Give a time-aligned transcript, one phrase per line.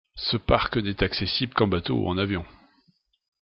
[0.17, 2.43] Ce parc n'est accessible qu'en bateau ou en avion.